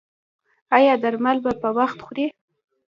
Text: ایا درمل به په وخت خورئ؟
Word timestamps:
ایا 0.77 0.93
درمل 1.03 1.37
به 1.43 1.51
په 1.61 1.69
وخت 1.77 1.99
خورئ؟ 2.05 2.27